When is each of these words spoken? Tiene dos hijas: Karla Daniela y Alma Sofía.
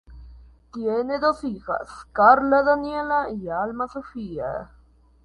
Tiene 0.73 1.19
dos 1.19 1.43
hijas: 1.43 2.07
Karla 2.11 2.63
Daniela 2.63 3.29
y 3.29 3.47
Alma 3.49 3.87
Sofía. 3.87 4.71